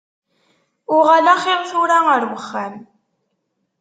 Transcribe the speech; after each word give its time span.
Uɣal 0.95 1.25
axiṛ 1.33 1.61
tura 1.69 1.99
ar 2.13 2.23
wexxam. 2.29 2.75